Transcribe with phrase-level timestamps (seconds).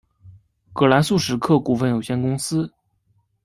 [0.73, 2.71] 葛兰素史克股份有限公司。